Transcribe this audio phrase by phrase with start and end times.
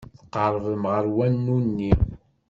[0.21, 1.93] Tqerrbem ɣer wanu-nni.